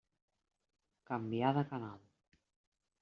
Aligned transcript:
Canvià 1.11 1.53
de 1.59 1.65
canal. 1.75 2.03